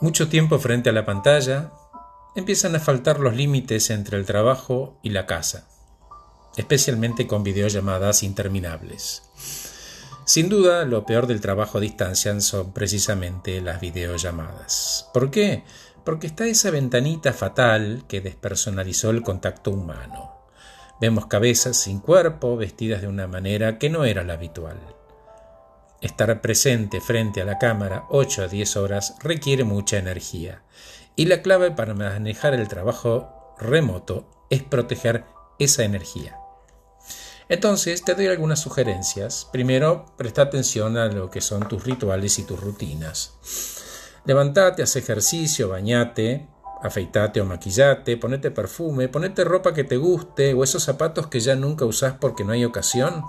Mucho 0.00 0.30
tiempo 0.30 0.58
frente 0.58 0.88
a 0.88 0.94
la 0.94 1.04
pantalla, 1.04 1.72
empiezan 2.34 2.74
a 2.74 2.80
faltar 2.80 3.20
los 3.20 3.36
límites 3.36 3.90
entre 3.90 4.16
el 4.16 4.24
trabajo 4.24 4.98
y 5.02 5.10
la 5.10 5.26
casa, 5.26 5.68
especialmente 6.56 7.26
con 7.26 7.42
videollamadas 7.44 8.22
interminables. 8.22 9.22
Sin 10.24 10.48
duda, 10.48 10.86
lo 10.86 11.04
peor 11.04 11.26
del 11.26 11.42
trabajo 11.42 11.76
a 11.76 11.80
distancia 11.82 12.40
son 12.40 12.72
precisamente 12.72 13.60
las 13.60 13.82
videollamadas. 13.82 15.10
¿Por 15.12 15.30
qué? 15.30 15.64
Porque 16.02 16.28
está 16.28 16.46
esa 16.46 16.70
ventanita 16.70 17.34
fatal 17.34 18.04
que 18.08 18.22
despersonalizó 18.22 19.10
el 19.10 19.20
contacto 19.20 19.70
humano. 19.70 20.46
Vemos 20.98 21.26
cabezas 21.26 21.76
sin 21.76 22.00
cuerpo, 22.00 22.56
vestidas 22.56 23.02
de 23.02 23.08
una 23.08 23.26
manera 23.26 23.76
que 23.76 23.90
no 23.90 24.06
era 24.06 24.24
la 24.24 24.32
habitual. 24.32 24.78
Estar 26.00 26.40
presente 26.40 27.00
frente 27.00 27.42
a 27.42 27.44
la 27.44 27.58
cámara 27.58 28.06
8 28.08 28.44
a 28.44 28.48
10 28.48 28.76
horas 28.76 29.16
requiere 29.20 29.64
mucha 29.64 29.98
energía 29.98 30.62
y 31.14 31.26
la 31.26 31.42
clave 31.42 31.70
para 31.70 31.92
manejar 31.92 32.54
el 32.54 32.68
trabajo 32.68 33.54
remoto 33.58 34.46
es 34.48 34.62
proteger 34.62 35.24
esa 35.58 35.84
energía. 35.84 36.38
Entonces 37.50 38.02
te 38.02 38.14
doy 38.14 38.28
algunas 38.28 38.60
sugerencias. 38.60 39.46
Primero, 39.52 40.06
presta 40.16 40.42
atención 40.42 40.96
a 40.96 41.06
lo 41.06 41.30
que 41.30 41.42
son 41.42 41.68
tus 41.68 41.84
rituales 41.84 42.38
y 42.38 42.44
tus 42.44 42.58
rutinas. 42.58 43.34
Levantate, 44.24 44.82
haz 44.82 44.96
ejercicio, 44.96 45.68
bañate, 45.68 46.48
afeitate 46.82 47.42
o 47.42 47.44
maquillate, 47.44 48.16
ponete 48.16 48.50
perfume, 48.50 49.08
ponete 49.08 49.44
ropa 49.44 49.74
que 49.74 49.84
te 49.84 49.98
guste 49.98 50.54
o 50.54 50.64
esos 50.64 50.82
zapatos 50.82 51.26
que 51.26 51.40
ya 51.40 51.56
nunca 51.56 51.84
usás 51.84 52.14
porque 52.18 52.44
no 52.44 52.52
hay 52.52 52.64
ocasión. 52.64 53.24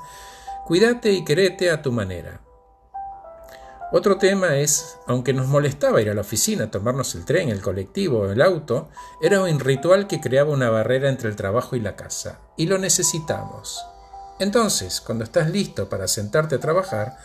Cuídate 0.65 1.11
y 1.11 1.25
querete 1.25 1.69
a 1.69 1.81
tu 1.81 1.91
manera. 1.91 2.41
Otro 3.93 4.17
tema 4.17 4.55
es, 4.55 4.97
aunque 5.05 5.33
nos 5.33 5.47
molestaba 5.47 6.01
ir 6.01 6.09
a 6.09 6.13
la 6.13 6.21
oficina, 6.21 6.71
tomarnos 6.71 7.13
el 7.15 7.25
tren, 7.25 7.49
el 7.49 7.61
colectivo 7.61 8.19
o 8.19 8.31
el 8.31 8.41
auto, 8.41 8.89
era 9.21 9.41
un 9.43 9.59
ritual 9.59 10.07
que 10.07 10.21
creaba 10.21 10.51
una 10.51 10.69
barrera 10.69 11.09
entre 11.09 11.27
el 11.27 11.35
trabajo 11.35 11.75
y 11.75 11.81
la 11.81 11.97
casa, 11.97 12.39
y 12.55 12.67
lo 12.67 12.77
necesitamos. 12.77 13.83
Entonces, 14.39 15.01
cuando 15.01 15.25
estás 15.25 15.49
listo 15.49 15.89
para 15.89 16.07
sentarte 16.07 16.55
a 16.55 16.59
trabajar, 16.61 17.17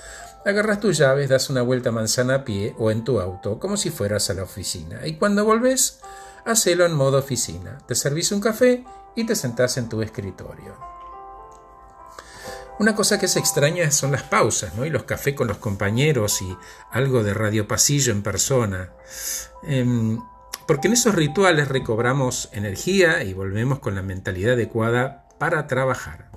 agarras 0.44 0.80
tus 0.80 0.98
llaves, 0.98 1.28
das 1.28 1.50
una 1.50 1.62
vuelta 1.62 1.92
manzana 1.92 2.34
a 2.34 2.44
pie 2.44 2.74
o 2.78 2.90
en 2.90 3.04
tu 3.04 3.20
auto, 3.20 3.60
como 3.60 3.76
si 3.76 3.90
fueras 3.90 4.28
a 4.30 4.34
la 4.34 4.42
oficina, 4.42 5.06
y 5.06 5.18
cuando 5.18 5.44
volvés, 5.44 6.00
hacelo 6.44 6.84
en 6.84 6.94
modo 6.94 7.18
oficina. 7.18 7.78
Te 7.86 7.94
servís 7.94 8.32
un 8.32 8.40
café 8.40 8.84
y 9.14 9.24
te 9.24 9.36
sentás 9.36 9.76
en 9.76 9.88
tu 9.88 10.02
escritorio. 10.02 10.95
Una 12.78 12.94
cosa 12.94 13.18
que 13.18 13.26
se 13.26 13.38
extraña 13.38 13.90
son 13.90 14.12
las 14.12 14.22
pausas, 14.22 14.74
¿no? 14.74 14.84
Y 14.84 14.90
los 14.90 15.04
cafés 15.04 15.34
con 15.34 15.48
los 15.48 15.56
compañeros 15.56 16.42
y 16.42 16.56
algo 16.90 17.22
de 17.22 17.32
radio 17.32 17.66
pasillo 17.66 18.12
en 18.12 18.22
persona. 18.22 18.90
Em, 19.62 20.20
porque 20.66 20.88
en 20.88 20.94
esos 20.94 21.14
rituales 21.14 21.68
recobramos 21.68 22.50
energía 22.52 23.22
y 23.22 23.32
volvemos 23.32 23.78
con 23.78 23.94
la 23.94 24.02
mentalidad 24.02 24.54
adecuada 24.54 25.26
para 25.38 25.66
trabajar. 25.66 26.30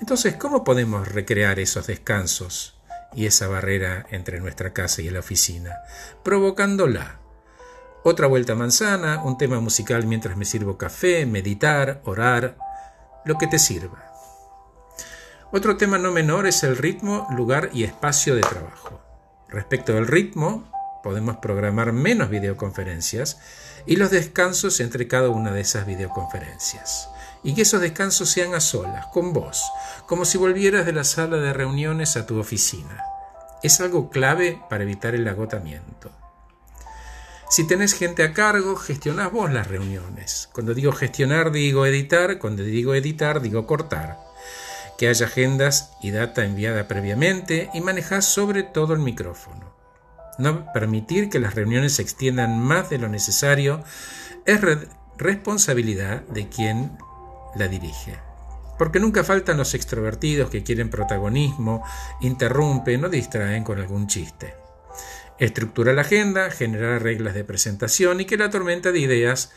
Entonces, 0.00 0.36
¿cómo 0.36 0.62
podemos 0.62 1.08
recrear 1.08 1.58
esos 1.58 1.88
descansos 1.88 2.76
y 3.12 3.26
esa 3.26 3.48
barrera 3.48 4.06
entre 4.10 4.38
nuestra 4.38 4.72
casa 4.72 5.02
y 5.02 5.10
la 5.10 5.20
oficina? 5.20 5.78
Provocándola. 6.22 7.18
Otra 8.04 8.26
vuelta 8.28 8.54
manzana, 8.54 9.22
un 9.24 9.38
tema 9.38 9.60
musical 9.60 10.06
mientras 10.06 10.36
me 10.36 10.44
sirvo 10.44 10.78
café, 10.78 11.26
meditar, 11.26 12.00
orar, 12.04 12.56
lo 13.24 13.38
que 13.38 13.46
te 13.46 13.58
sirva. 13.58 14.13
Otro 15.56 15.76
tema 15.76 15.98
no 15.98 16.10
menor 16.10 16.48
es 16.48 16.64
el 16.64 16.76
ritmo, 16.76 17.28
lugar 17.30 17.70
y 17.72 17.84
espacio 17.84 18.34
de 18.34 18.40
trabajo. 18.40 19.00
Respecto 19.48 19.92
del 19.92 20.08
ritmo, 20.08 20.68
podemos 21.00 21.36
programar 21.36 21.92
menos 21.92 22.28
videoconferencias 22.28 23.38
y 23.86 23.94
los 23.94 24.10
descansos 24.10 24.80
entre 24.80 25.06
cada 25.06 25.28
una 25.28 25.52
de 25.52 25.60
esas 25.60 25.86
videoconferencias. 25.86 27.08
Y 27.44 27.54
que 27.54 27.62
esos 27.62 27.80
descansos 27.80 28.30
sean 28.30 28.52
a 28.56 28.58
solas, 28.58 29.06
con 29.12 29.32
vos, 29.32 29.62
como 30.08 30.24
si 30.24 30.38
volvieras 30.38 30.86
de 30.86 30.92
la 30.92 31.04
sala 31.04 31.36
de 31.36 31.52
reuniones 31.52 32.16
a 32.16 32.26
tu 32.26 32.36
oficina. 32.40 33.04
Es 33.62 33.80
algo 33.80 34.10
clave 34.10 34.60
para 34.68 34.82
evitar 34.82 35.14
el 35.14 35.28
agotamiento. 35.28 36.10
Si 37.48 37.64
tenés 37.64 37.94
gente 37.94 38.24
a 38.24 38.32
cargo, 38.32 38.74
gestionás 38.74 39.30
vos 39.30 39.52
las 39.52 39.68
reuniones. 39.68 40.48
Cuando 40.52 40.74
digo 40.74 40.90
gestionar, 40.90 41.52
digo 41.52 41.86
editar. 41.86 42.40
Cuando 42.40 42.64
digo 42.64 42.92
editar, 42.96 43.40
digo 43.40 43.68
cortar 43.68 44.23
que 44.98 45.08
haya 45.08 45.26
agendas 45.26 45.92
y 46.00 46.10
data 46.10 46.44
enviada 46.44 46.88
previamente 46.88 47.70
y 47.74 47.80
manejar 47.80 48.22
sobre 48.22 48.62
todo 48.62 48.94
el 48.94 49.00
micrófono. 49.00 49.74
No 50.38 50.72
permitir 50.72 51.28
que 51.30 51.38
las 51.38 51.54
reuniones 51.54 51.94
se 51.94 52.02
extiendan 52.02 52.58
más 52.58 52.90
de 52.90 52.98
lo 52.98 53.08
necesario 53.08 53.82
es 54.46 54.60
responsabilidad 55.16 56.22
de 56.22 56.48
quien 56.48 56.98
la 57.54 57.68
dirige. 57.68 58.18
Porque 58.78 58.98
nunca 58.98 59.22
faltan 59.22 59.56
los 59.56 59.74
extrovertidos 59.74 60.50
que 60.50 60.64
quieren 60.64 60.90
protagonismo, 60.90 61.84
interrumpen 62.20 63.04
o 63.04 63.08
distraen 63.08 63.62
con 63.62 63.78
algún 63.78 64.08
chiste. 64.08 64.54
Estructura 65.38 65.92
la 65.92 66.02
agenda, 66.02 66.50
generar 66.50 67.02
reglas 67.02 67.34
de 67.34 67.44
presentación 67.44 68.20
y 68.20 68.24
que 68.24 68.36
la 68.36 68.50
tormenta 68.50 68.90
de 68.90 68.98
ideas 68.98 69.52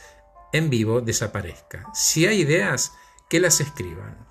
en 0.54 0.70
vivo 0.70 1.02
desaparezca. 1.02 1.86
Si 1.94 2.26
hay 2.28 2.42
ideas, 2.42 2.92
que 3.30 3.40
las 3.40 3.60
escriban. 3.60 4.27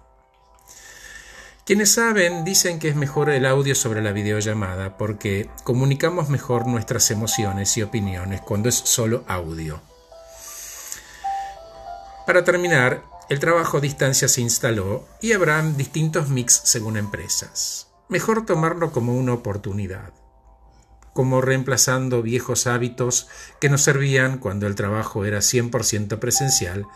Quienes 1.66 1.94
saben 1.94 2.44
dicen 2.44 2.78
que 2.78 2.88
es 2.88 2.94
mejor 2.94 3.28
el 3.28 3.44
audio 3.44 3.74
sobre 3.74 4.00
la 4.00 4.12
videollamada 4.12 4.96
porque 4.96 5.50
comunicamos 5.64 6.28
mejor 6.28 6.68
nuestras 6.68 7.10
emociones 7.10 7.76
y 7.76 7.82
opiniones 7.82 8.40
cuando 8.40 8.68
es 8.68 8.76
solo 8.76 9.24
audio. 9.26 9.80
Para 12.24 12.44
terminar, 12.44 13.02
el 13.28 13.40
trabajo 13.40 13.78
a 13.78 13.80
distancia 13.80 14.28
se 14.28 14.42
instaló 14.42 15.08
y 15.20 15.32
habrán 15.32 15.76
distintos 15.76 16.28
mix 16.28 16.60
según 16.62 16.96
empresas. 16.96 17.88
Mejor 18.08 18.46
tomarlo 18.46 18.92
como 18.92 19.16
una 19.16 19.32
oportunidad, 19.32 20.12
como 21.14 21.40
reemplazando 21.40 22.22
viejos 22.22 22.68
hábitos 22.68 23.26
que 23.60 23.70
nos 23.70 23.82
servían 23.82 24.38
cuando 24.38 24.68
el 24.68 24.76
trabajo 24.76 25.24
era 25.24 25.38
100% 25.38 26.20
presencial 26.20 26.86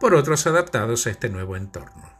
por 0.00 0.14
otros 0.14 0.46
adaptados 0.46 1.06
a 1.06 1.10
este 1.10 1.28
nuevo 1.28 1.54
entorno. 1.54 2.15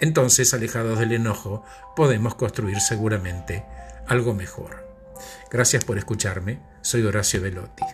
Entonces, 0.00 0.52
alejados 0.54 0.98
del 0.98 1.12
enojo, 1.12 1.64
podemos 1.94 2.34
construir 2.34 2.80
seguramente 2.80 3.64
algo 4.06 4.34
mejor. 4.34 4.86
Gracias 5.50 5.84
por 5.84 5.98
escucharme. 5.98 6.60
Soy 6.82 7.02
Horacio 7.02 7.40
Velotti. 7.40 7.84